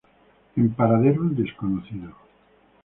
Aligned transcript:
En 0.59 0.65
paradero 0.77 1.23
desconocido. 1.41 2.09